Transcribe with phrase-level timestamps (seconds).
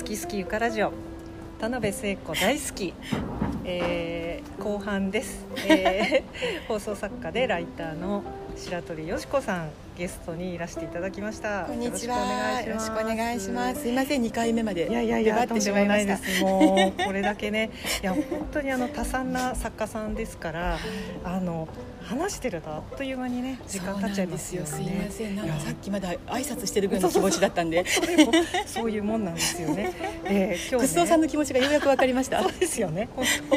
[0.00, 0.94] 好き好きゆかラジオ。
[1.58, 2.94] 田辺聖子大好き、
[3.64, 8.24] えー、後半です、えー、 放送作家でライターの
[8.56, 9.70] 白鳥よしこさん
[10.00, 12.62] ゲストにいらしていただきましたこんにちは。
[12.62, 13.82] よろしくお願いします。
[13.82, 16.24] すいません、二回目までいやいやいや出張ってしまいましたとん。
[16.24, 17.70] でもないですもうこれだけね
[18.02, 20.78] いや本当にあの多産な作家さんですから
[21.22, 21.68] あの
[22.02, 25.36] 話してるとあっという間にね時間経っちゃいますよねすいません。
[25.36, 27.84] なんかさっきまだ挨拶してるぐらいの気持ちだったんで、
[28.64, 29.92] そういうもんなんですよね。
[30.24, 32.42] で今日ねさんの気持ちがようやくわかりました。
[32.42, 33.10] そうですよね。
[33.14, 33.56] 本当。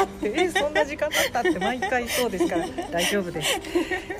[0.00, 3.60] あってえそんな時間経ったって毎回そうですから大丈夫です。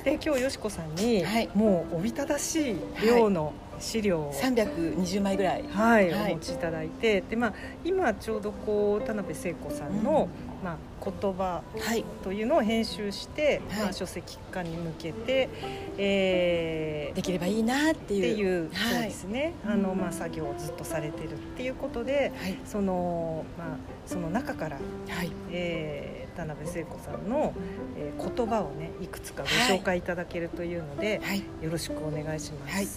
[0.05, 5.63] で今日よしこさんに、はいもうおびただしい量の資料を、三百二十枚ぐらい。
[5.69, 7.53] はい、はいお持ちいただいてでまあ
[7.83, 10.27] 今ちょうどこう田辺聖子さんの、
[10.63, 12.03] まあ言葉はい。
[12.25, 15.49] というのを編集して、はいまあ書籍化に向けて、
[15.97, 18.35] えーできればいいなってっいう。
[18.35, 22.57] ていう、はいそうですねあの、まあ、作業をずっとされてるっていうことではい。
[22.65, 23.67] その,、まあ、
[24.05, 24.77] その中から、
[25.09, 25.31] はい。
[25.51, 26.08] えー
[26.47, 27.53] 田辺聖子さんの、
[27.97, 31.39] えー言葉をねいくつかご紹介いただけるというので、はい。
[31.61, 32.73] よろしくお願いします。
[32.75, 32.87] はい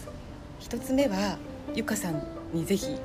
[0.60, 1.38] 一つ目は
[1.74, 2.96] ゆかさんにぜひ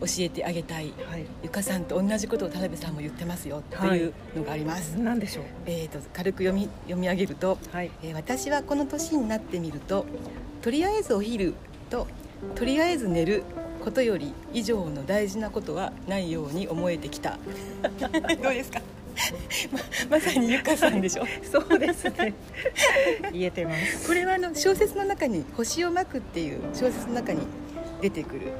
[0.00, 0.92] 教えてあげたい。
[1.10, 4.96] はいゆかさんと同じことを田辺さんも言ってますよというのがあります。
[4.98, 5.44] 何でしょう？
[5.66, 7.58] えっ、と軽く読み読み上げると。
[7.72, 7.90] はい。
[8.02, 10.06] えー私はこの年になってみると
[10.62, 11.54] とりあえずお昼
[11.90, 12.06] と
[12.54, 13.42] とりあえず寝る
[13.84, 17.38] ことより以上の大事なことはないように思えてきた
[18.00, 18.80] どうですか？
[19.72, 21.24] ままさにゆかさんでしょ？
[21.50, 22.34] そうですね。
[23.32, 24.06] 言えてます。
[24.06, 27.40] これはあの小説の中に「星をまく」っていう小説の中に
[28.00, 28.52] 出てくる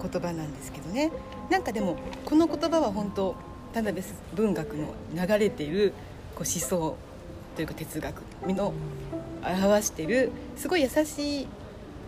[0.00, 1.10] 言葉なんですけどね
[1.50, 3.34] なんかでもこの言葉は本当
[3.72, 4.02] 田辺
[4.34, 5.92] 文学の流れている
[6.34, 6.96] こう思想
[7.56, 8.72] というか哲学の
[9.42, 11.46] 表しているすごい優しい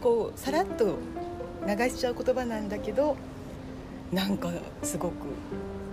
[0.02, 0.98] こうさらっと
[1.66, 3.16] 流しちゃう言葉なんだけど
[4.12, 4.50] なんか
[4.82, 5.14] すごく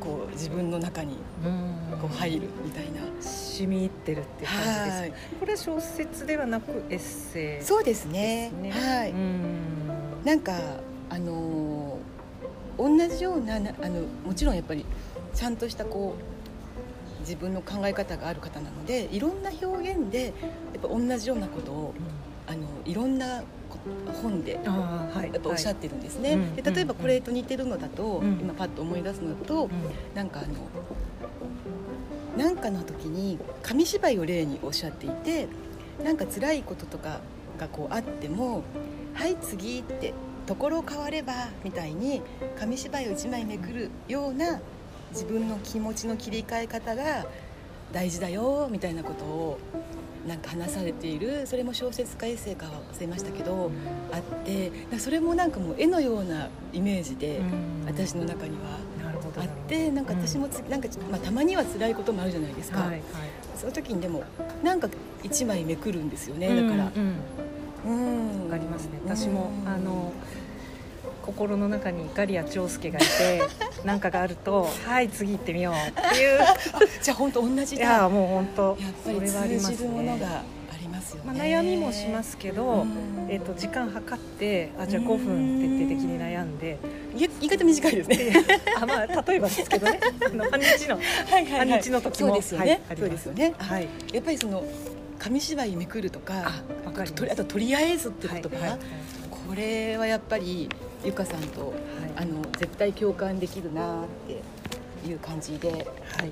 [0.05, 3.01] こう自分の中にうんこう入るみたいな。
[3.21, 4.99] 染み入ってるっていう感じです。
[4.99, 7.63] はいこれは小説ではなくエッセイ。
[7.63, 10.53] そうですねはい、うんなんか
[11.09, 12.15] あのー
[12.77, 14.85] 同じようななあのもちろんやっぱり
[15.33, 16.15] ちゃんとしたこ
[17.17, 20.33] う自分の考え方がある方なのでいろんな表現でやっ
[20.81, 21.93] ぱ同じようなことを
[22.47, 23.45] あのいろんなこ
[24.21, 25.33] 本ではい。
[25.33, 28.39] やっぱおっしゃってるんですね、はいで例えばこれと似てるのだと、うん。
[28.39, 29.71] 今パッと思い出すのだと、うん。
[30.15, 30.53] なんかあの
[32.37, 35.47] なんかの時に紙芝居を例におっしゃっていて
[36.03, 37.21] なんか辛いこととか
[37.57, 38.63] がこうあっても
[39.13, 40.13] 「はい次」って
[40.45, 41.33] 「ところ変われば」
[41.63, 42.21] みたいに
[42.59, 44.59] 紙芝居を1枚めくるような
[45.11, 47.25] 自分の気持ちの切り替え方が
[47.93, 49.59] 大事だよみたいなことを
[50.27, 53.71] なんか話されているそれも小説かエッセイかは忘れましたけど
[54.11, 57.75] あってそれもなんかもう絵のようなイメージでうん。
[57.85, 58.79] 私の中には。
[59.37, 63.01] あってなんか私もつ、なんか、まあ、たまには辛いこともあるじゃないですか、はいはい。
[63.57, 64.23] その時にでも
[64.63, 64.87] なんか
[65.23, 66.91] 一枚めくるんですよねだから。
[66.95, 67.17] うん
[67.85, 68.39] うん。
[68.39, 68.43] うん。
[68.45, 68.91] わかりますね。
[69.03, 69.67] 私もうん。
[69.67, 70.13] あの
[71.25, 73.41] 心の中にガリア長介がいて
[73.83, 76.39] 何かがあると「はい次行ってみよう」っていう。
[77.01, 79.87] じゃあ本当同じいだやもう本当やっぱりそれはあり通じますね。
[79.87, 80.43] るものがあ
[80.79, 83.27] りますよね、まあ、悩みもしますけど、うん。
[83.27, 86.77] えっと時間計ってあじゃあうん5分徹底的に悩んで。
[87.15, 88.33] 言い方短いですね。
[88.77, 89.99] あまあ例えばですけどね。
[90.51, 93.87] 半日のはい半日の時もそうですよね、はいそうですよね、はい。
[94.13, 94.63] やっぱりその
[95.17, 98.61] 紙芝居めくるとかあわかあととりあえずって言葉、はい。
[98.61, 98.69] はい。
[98.71, 98.79] はい。
[99.47, 100.69] これはやっぱり
[101.05, 101.73] ゆかさんと
[102.15, 105.69] あの絶対共感できるなっていう感じで。
[105.71, 106.31] はい。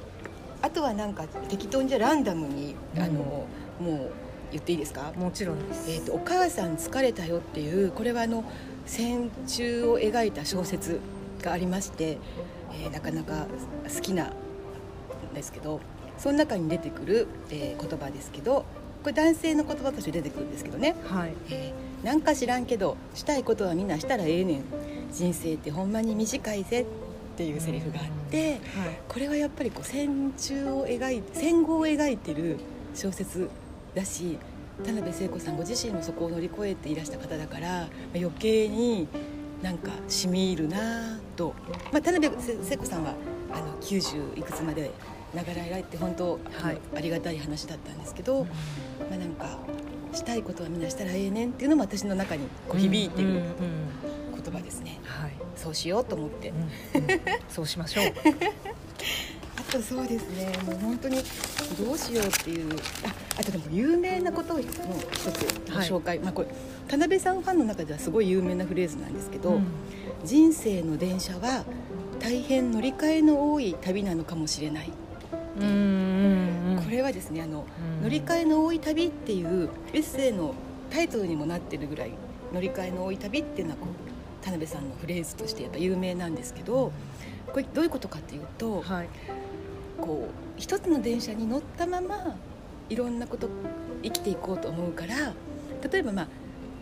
[0.61, 3.01] あとはなんか適当にじゃあランダムに、うん。
[3.01, 3.45] あの
[3.79, 4.11] もう
[4.53, 8.43] 言っていいですか、もちろんです、えーと「お母さん疲れたよ」っていうこれはあの
[8.85, 10.99] 戦中を描いた小説
[11.41, 12.19] がありまして、
[12.71, 13.47] えーなかなか
[13.93, 14.33] 好きなん
[15.33, 15.79] ですけど
[16.19, 18.65] その中に出てくる、えー言葉ですけど
[19.03, 20.95] これ男性の言葉として出てくるんですけどね。
[21.05, 21.33] はい。
[21.49, 24.63] えーなんか知らんけどしたいことはみんなしたらええねん。
[25.11, 26.85] 人生ってほんまに短いぜっ
[27.37, 28.59] ていうセリフがあってはい。
[29.07, 32.57] これはやっぱりこう戦中を描いて戦後を描いてる
[32.93, 33.49] 小説
[33.95, 34.37] だし
[34.83, 39.07] 田辺聖子さんご自身もそこを乗り越えていらした方だからまあ余計に
[39.61, 41.53] なんかしみ入るなぁと、
[41.93, 42.29] まあ、田辺
[42.63, 43.13] 聖子さんは
[43.53, 44.91] あの90いくつまで
[45.33, 46.77] 長らえられて本当、あのはい。
[46.95, 48.45] ありがたい話だったんですけど、
[49.09, 49.57] まあ、なんか
[50.13, 53.47] したいことはみんなしたらええねんっていうのも私の中にこう響いてるうんうんうん。
[54.43, 56.69] 言葉ですね、はい、そうしようと思って、うんうん。
[57.49, 58.05] そうしましょう。
[59.57, 60.51] あとそうですね。
[60.65, 61.17] もう本当に
[61.79, 62.75] どうしようっていう
[63.05, 66.47] ああとでも有名なことを一つご紹介、まあ、これ
[66.87, 69.65] 田辺さんファンの中ではすごい有名なフレーズなんですけど、うん。
[70.23, 71.65] 人生の電車は
[72.19, 74.91] 大変乗り換えの多い旅なのかもしれない、
[75.59, 77.65] うんうこれはですねあの、
[77.99, 78.03] うん。
[78.03, 80.55] 乗り換えの多い旅っていうエッセイの
[80.89, 82.11] タイトルにもなってるぐらい
[82.53, 86.91] 乗り換えの多い旅っていうのはこう田辺さんのフレーズとしてやっぱ有名なんですけど
[87.51, 89.09] これどういうことかっていうと、はい。
[89.99, 92.35] こう一つの電車に乗ったまま
[92.89, 93.47] いろんなこと
[94.03, 95.33] 生きていこうと思うから
[95.89, 96.27] 例えばまあ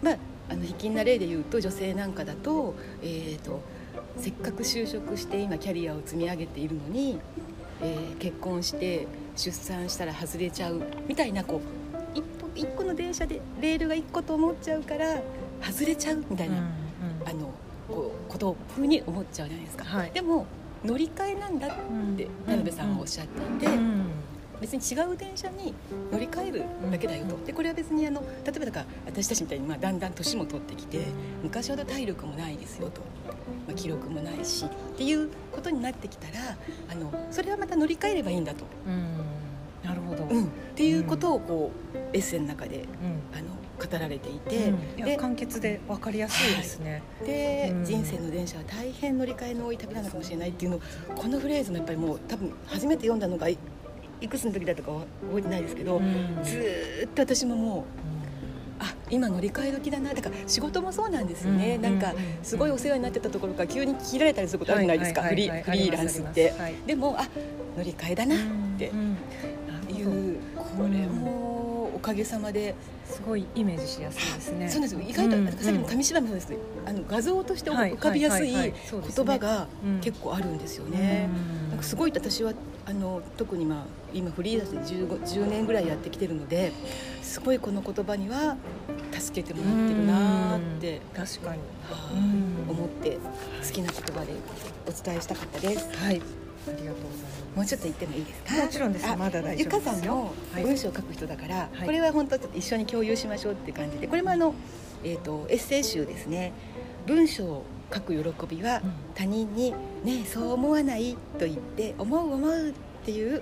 [0.01, 0.17] まあ
[0.49, 2.73] あの卑近な例で言うと女性なんかだと,、
[3.03, 3.61] えー、と
[4.17, 7.19] せっかく就職して今キャリアを積み上げているのに、
[7.81, 11.61] えー結婚して出産したら外れちゃうみたいなこ
[12.15, 15.21] う一歩一個の電車でレールが一個と思っちゃうから
[15.61, 17.29] 外れちゃうみたいな、うんうん。
[17.29, 17.49] あの
[17.87, 19.85] こうことをふうに思っちゃうじゃないですか。
[19.85, 20.11] はい。
[20.11, 20.45] でも
[20.83, 22.15] 乗り換えなんだっうん。
[22.17, 24.05] て田辺さんはおっしゃっていて、うん
[24.61, 25.73] 別に違う電車に
[26.11, 27.45] 乗り換えるだけだよと、うん。
[27.45, 31.05] でこれは別にあの例えばだから私たちみたいにまあだんだん年も取ってきて
[31.43, 33.01] 昔ほど体力もないですよと、
[33.67, 36.55] まあ、記録もないしっていうことになってきたら
[36.89, 39.17] あのそれはまた乗り換えればいいんだと、うん。
[39.83, 40.23] なるほど。
[40.25, 43.37] うん、っていうことをこうエッセイの中でうん。
[43.37, 44.95] あの語られていて、うん。
[44.97, 47.01] で簡潔で分かりやすいですね。
[47.25, 47.83] で、うん。
[47.83, 50.81] 人生の電車は大変乗り換えの多い旅なのかもしれないっていうのを
[51.15, 53.49] このフレーズもやっぱりもう多分初めて読んだのが
[54.21, 56.39] いいくつの時だとかは覚えてないですけど、うん。
[56.43, 57.83] ずーっと私ももう
[58.79, 61.81] あ今乗り換え時だなだから仕事もそうなんですよね、うん。
[61.81, 62.17] なんかうん。
[62.43, 67.27] すごいお世話になってたところから急に切られたりすることあるじゃないですか、フリーランスって、はいでもあ
[67.77, 68.39] 乗り換えだなっ
[68.77, 68.91] て
[72.13, 72.75] げさまで
[73.05, 74.69] すごいイメージしやすいですね。
[74.69, 76.53] そうですよ意外と、うんさっきの紙芝居もそうです
[76.85, 78.73] あの画像としてはい浮かびやすい言
[79.25, 81.29] 葉がうん結構あるんですよね。
[81.63, 82.53] うんなんかすごい私は
[82.85, 86.71] あの特に、まあ、今フリーランスで15 10年ぐらいやってきてるので
[87.21, 88.57] すごいこの言葉には
[89.17, 91.59] 助けてもらってるなーって、確かに。
[92.67, 94.33] 思って好きな言葉で
[94.87, 95.89] お伝えしたかったです。
[95.97, 96.21] はい。
[96.67, 97.43] ありがとうございます。
[97.55, 98.63] もうちょっと言ってもいいですか？
[98.63, 99.07] もちろんです。
[99.07, 99.65] あまだ大丈夫ですよ。
[99.65, 100.63] ゆかさんもはい。
[100.63, 101.85] 文章を書く人だから、はい。
[101.85, 104.53] これは本当ちょっと一緒に共有しましょうって感じでこれもあの、
[105.03, 106.53] えー、とエッセイ集ですね。
[107.07, 108.91] 文章を書く喜びはうん。
[109.15, 109.71] 他人に
[110.05, 112.73] 「ねえそう思わない?」と言って「思う思う」っ
[113.05, 113.41] ていう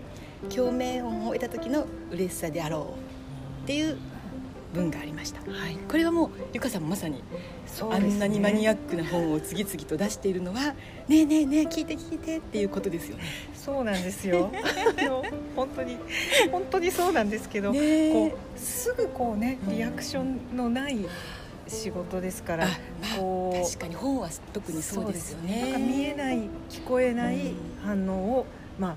[0.54, 2.96] 共鳴音を得た時の嬉しさであろ
[3.62, 3.98] うっていう
[4.74, 5.40] 文がありました。
[5.52, 5.76] はい。
[5.88, 7.22] これはもうゆかさんもまさに
[7.74, 10.74] そうあんなにマニアアックな本を次々と出しているのは
[11.08, 13.24] 「ねえねえねえ聞いて聞いて」っていうことですよね。
[13.54, 14.52] そうなんですよ。
[15.56, 15.98] 本当に
[16.52, 20.98] 本当にそうなんですけど、ねえこうすぐこうねリアクションのない
[21.68, 22.68] 仕事ですから、
[23.18, 25.62] こう確かに本は特にそうですよね。
[25.62, 26.38] なんか見えない
[26.70, 28.46] 聞こえないうん反応を、
[28.78, 28.96] まあ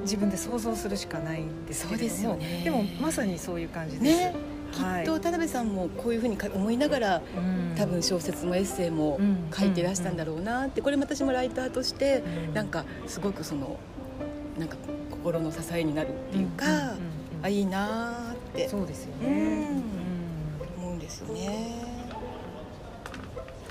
[0.00, 4.18] 自分で想像するしかないんですけれどもですよねでもまさにそういう感じです。
[4.18, 4.34] ね
[4.74, 5.02] きはい。
[5.02, 7.74] っと田辺さんもこういうふうにか思いながらうん。
[7.76, 12.54] 多分小説もエッセイもうん書いてらしたんだろうなってこれも私もライターとしてうん。
[12.54, 13.78] なんかすごくその
[14.58, 14.76] なんか
[15.10, 16.64] 心の支えになるっていうか
[17.42, 18.68] あいいなーって。
[18.68, 19.28] そうですようん。
[19.28, 19.82] ね。
[20.78, 21.84] 思うんですよね。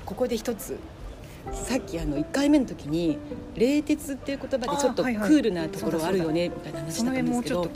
[0.05, 0.77] ここで一つ
[1.51, 3.17] さっきあの1回目の時に
[3.55, 7.69] 「冷徹」っていう言葉でちょっとクールなところあるよねみたいな話だったんですけど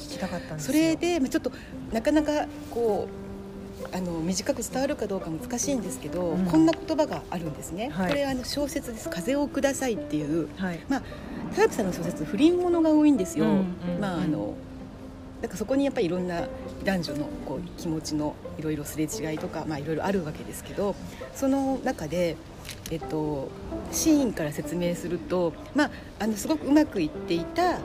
[0.57, 0.79] そよ。
[0.79, 1.51] れでまあちょっと
[1.91, 3.07] なかなかこ
[3.91, 6.45] うあの短く伝わるかどうか難しいんですけど、うん。
[6.45, 8.09] こんな言葉があるんですね、はい。
[8.09, 10.49] これはあの小説です「風をください」っていう。
[10.55, 10.79] はい。
[10.89, 11.03] まあ
[11.51, 13.65] 田辺さんの小説不倫ものが多いんですよ、うんうん。
[14.01, 14.55] まああの
[15.41, 16.47] なんかそこにやっぱりいろんな
[16.83, 20.95] 男女のこう気持ちのいろいろすれ違いとか、まあ、いろいろあるわけですけど
[21.33, 22.37] その中で、
[22.89, 23.49] えっと、
[23.91, 27.79] シーンから説明すると、まあ、あのすごくうまくいっていたあ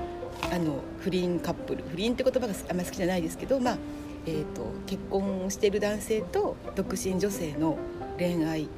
[0.58, 3.78] の不倫カップル不倫って言葉があんまり好きじゃないですけど、まあ
[4.26, 7.76] えっと、結婚している男性と独身女性の
[8.18, 8.68] 恋愛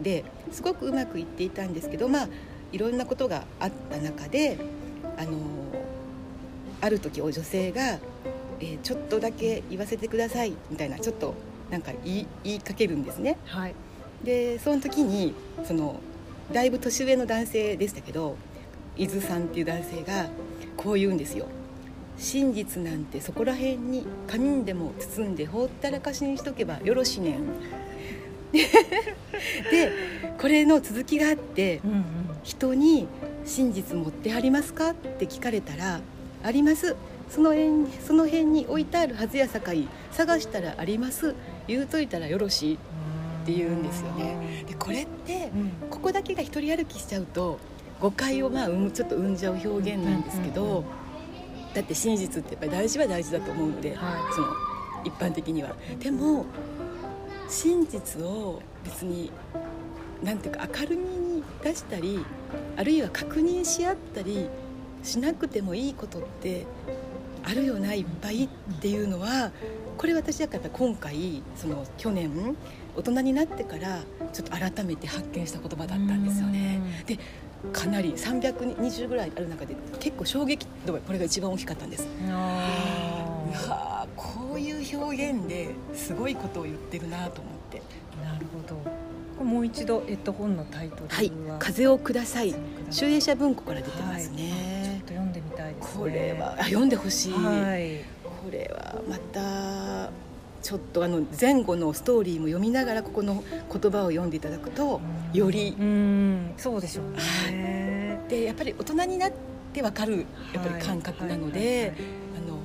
[0.00, 2.28] ですごくうまくいっていたんですけど、まあ、
[2.72, 4.58] いろんなことがあった中で
[5.18, 5.38] あの
[6.82, 7.98] ある時お女性が、
[8.60, 11.34] えーちょっとだけ言わせてください」みたいなちょっと
[11.70, 13.38] なんか言い言いかけるんですね。
[13.46, 13.74] はい。
[14.22, 15.34] でその時に
[15.64, 15.98] その
[16.52, 18.36] だいぶ年上の男性でしたけど
[18.96, 20.26] 伊豆さんっていう男性が
[20.76, 21.46] こう言うんですよ。
[22.18, 27.40] 真実なんてそこら辺に紙にでも包んでほったらかしにしとけばよろしねん。
[28.52, 29.92] で
[30.38, 32.04] これの続きがあってうんうん。
[32.44, 33.06] 人に
[33.46, 36.00] 「真実持ってありますか?」って聞かれたら
[36.42, 36.96] 「あります」
[37.30, 41.34] その辺その辺に置いてあるはずやさかい探したらあります。
[41.66, 42.74] 言うといたらよろしい。
[42.74, 42.78] っ
[43.44, 44.64] て言うんですよね。
[44.68, 45.88] でこれってうん。
[45.90, 47.58] ここだけが一人歩きしちゃうと
[48.00, 50.84] 誤解をまあちょっと生んじゃう表現なんですけど、
[51.74, 54.48] だって真実ってやっぱり大事は大事だと思うので、はその
[55.04, 55.74] 一般的には。
[55.98, 56.44] でも
[57.48, 59.30] 真実を別に
[60.22, 62.24] なんていうか明るみに出したり
[62.76, 64.48] あるいは確認し合ったり
[65.02, 66.66] しなくてもいいことって
[67.44, 68.48] あるよないっぱいっ
[68.80, 69.50] ていうのは
[69.98, 72.56] これ私だから今回その去年
[72.96, 74.00] 大人になってから
[74.32, 76.80] ちょっと改めて発見した言葉だったんですよね。
[77.06, 77.18] で
[77.72, 82.08] かなり320ぐらいある中で結構衝撃度がこれが一番大きかったんです。
[83.68, 87.82] あこういう表現ですごいことを言ってるなと思って。
[88.20, 89.44] ーなるほど。
[89.44, 91.08] もう一度えっと本のタイトルは？
[91.10, 92.54] はい「風をください」
[92.90, 93.22] 集英はい。
[93.22, 94.81] 社文庫から出てますね、と読んでみた
[95.72, 96.00] いですね。
[96.00, 96.56] これは。
[96.58, 98.04] あ読んでほしい、はい。
[98.24, 100.10] これはまた
[100.62, 105.00] ちょっとあの前後のストーリーも読みながらここの言葉を読んでいただくと
[105.32, 106.54] うんよりうん。
[106.56, 108.20] そうでしょうね。
[108.28, 109.32] でやっぱり大人になっ
[109.72, 112.06] てわかるやっぱり感覚なのではい
[112.38, 112.58] あの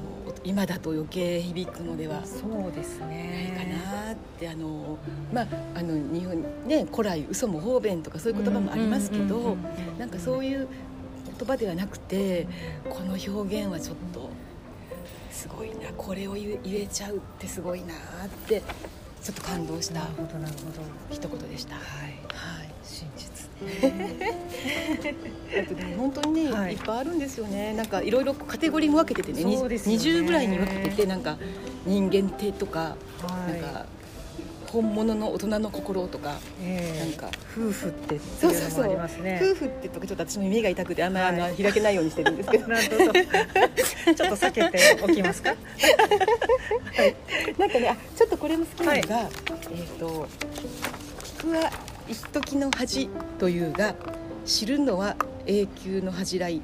[0.44, 4.98] 今だと余計響くのではそうですないねかなってあの
[5.32, 9.58] うんまああの日本ね古来嘘も方便とかそういう言葉もありますけど
[9.98, 10.68] なんかそういう
[11.38, 12.48] 言葉ではなくて
[12.89, 13.29] この表
[13.63, 14.29] 現はちょっと
[15.32, 17.98] すごいなこれを言えちゃうってすごいなっ
[18.48, 18.63] て
[19.22, 19.96] ちょっと感動した。
[19.96, 20.79] なるほどなるほど。
[21.10, 21.75] 一言でした。
[21.75, 21.84] はい。
[22.34, 22.72] はい。
[22.84, 23.46] 真実。
[25.98, 26.74] 本当にね、はい。
[26.74, 27.74] い、っぱいあるんですよね。
[27.74, 29.58] なんかいろいろカテゴリーも分けててねね。
[29.58, 31.38] 20ぐらいに分けててなんか
[31.86, 32.96] 人間性とか、は
[33.50, 33.53] い。
[33.62, 33.86] なんか
[34.72, 37.00] 本物の大人の心とか、ええ。
[37.00, 37.30] なんか。
[37.56, 39.40] 夫婦ってってそうそうそういうのもありますね。
[39.42, 41.52] 夫婦ってとかちょっと私も耳が痛くてあんまり、あはい。
[41.52, 42.68] の開けないようにしてるんですけど。
[42.72, 43.14] なるほど。
[43.14, 43.26] ちょっ
[44.30, 45.56] と避けておきますか？
[47.58, 49.30] なんかねあちょっとこれも好きなのが、
[49.72, 50.28] えっ、と
[51.24, 51.72] 「菊は
[52.08, 53.10] 一時の恥
[53.40, 53.96] というが
[54.46, 56.62] 知るのは永久の恥じらい」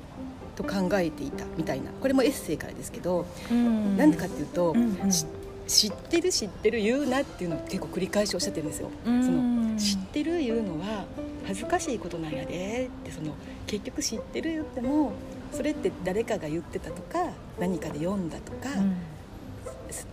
[0.55, 1.85] と考えていたみたいな。
[1.99, 3.97] これもエッセイからですけど、うん。
[3.97, 5.11] なんでかっていうと、うんうん。
[5.11, 5.25] し
[5.73, 8.91] 知ってる知ってる言うなっていうのを結構繰り返しおっしゃってるんですよ。
[9.05, 9.23] うん。
[9.23, 11.05] その知ってる言うのは
[11.45, 13.33] 恥ずかしいことなんやでってその
[13.65, 15.13] 結局知ってる言っても
[15.51, 18.95] それって誰かが言ってたとか何かで読んだとか、うん。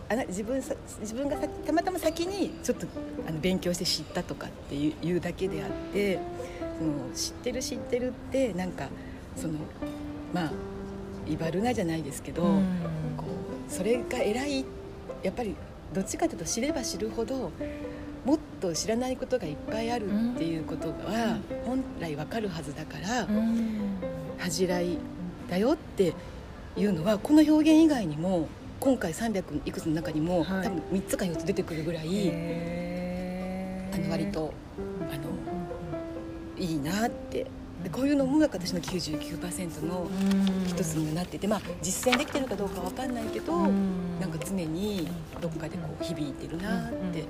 [0.09, 2.87] あな自分さ自分がさたまたま先にちょっと
[3.29, 6.19] あの勉強して知ったとかっていうだけであって
[6.79, 8.89] その知ってる知ってるってなんか
[9.37, 9.59] その
[10.33, 10.53] まあ
[11.29, 12.65] 威張るなじゃないですけど、うん。
[13.17, 13.25] こ
[13.69, 14.65] うそれが偉い
[15.23, 15.55] やっぱり
[15.93, 17.51] どっちかというと知れば知るほど
[18.25, 23.99] もっと知らないことがいっぱいあるっていうことは本来わかるはずだから、うん。
[24.39, 24.99] 恥じらい
[25.49, 26.15] だよって
[26.77, 28.49] いうのはこの表現以外にも
[28.79, 30.65] 今回300いくつの中にも、はい。
[30.65, 32.31] 多分3つか4つ出てくるぐらい、
[33.93, 34.53] あの割と
[35.11, 35.21] あの
[36.59, 37.47] いいなって
[37.83, 40.09] でこういうのも私の99%の
[40.67, 45.09] 一つにはなってて、まあ、実践できてるかどうかわかんないけど、なんか常に
[45.41, 47.25] どっかでこう響いてるなって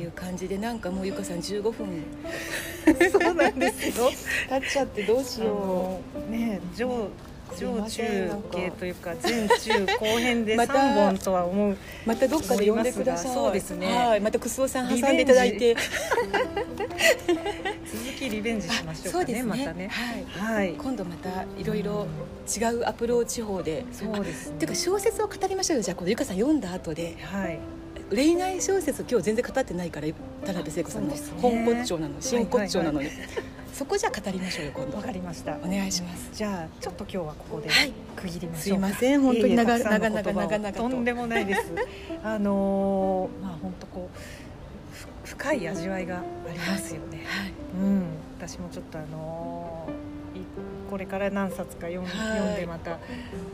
[0.00, 2.04] いう感じでなんかもうゆかさん15分
[3.12, 4.10] そうなんですよ。
[4.48, 7.08] 経っちゃってどうしあよのね上
[7.58, 11.72] 上中せんなんか継というか前中後編でまた3本とは思う。
[11.72, 13.34] うまたどっかで呼んでください。
[13.34, 13.94] そうですね。
[13.94, 14.20] はい。
[14.20, 15.76] またクスオさん挟んでいただいて
[17.92, 19.42] 続きリベンジしましょうかねね。
[19.42, 19.88] またね。
[19.88, 20.24] はい。
[20.24, 20.72] はい。
[20.72, 22.06] 今度またいろいろ
[22.48, 23.84] 違うアプローチ法で。
[23.92, 24.50] そうです。
[24.50, 25.82] ねていうか小説を語りましょうよ。
[25.82, 27.16] じゃあこのゆかさん読んだ後で。
[27.20, 27.58] はい。
[28.10, 30.08] 恋愛小説今日全然語ってないから
[30.44, 31.20] 田辺聖子さんのね。
[31.40, 33.16] 本骨頂なの真骨頂なのに、はい
[33.72, 34.98] そこじゃあ語りましょうよ今度。
[34.98, 35.56] わかりました。
[35.56, 36.28] お願いします。
[36.34, 37.92] じゃあちょっと今日はここではい。
[38.16, 38.74] 区切りましすょか。
[38.74, 40.78] いうません本当に長いえいえたくさんの長々長々と。
[40.82, 41.72] とんでもないです。
[42.22, 44.51] あのーまあ本当こうふ
[45.32, 46.22] 深い味わいがあ
[46.52, 47.52] りますよね、はい。
[47.80, 48.04] うん、
[48.38, 50.44] 私もちょっとあのーい
[50.90, 52.38] これから何冊か読ん,、はい。
[52.38, 52.98] 読んでまた、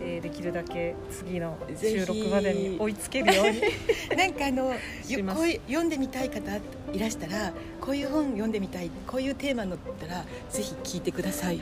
[0.01, 3.61] えーできるだけ次の収録までに追いつけるように。
[4.17, 6.57] なんかあのこう読んでみたい方
[6.93, 11.61] いらしたらこういう本読んでみたいこういうテーマのったらぜひ聞いてください。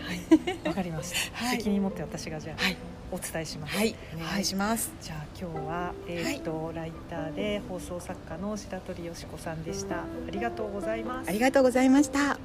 [0.65, 1.59] わかりました、 はい。
[1.59, 2.77] 責任持って私がじゃあ、はい
[3.13, 3.77] お伝えします。
[3.77, 4.93] はいお願いします。
[5.01, 9.97] じゃあ今日は、えーとライターで放送作家の白鳥よし子さんでした。
[9.97, 11.29] ありがとうございます。
[11.29, 12.39] ありがとうございました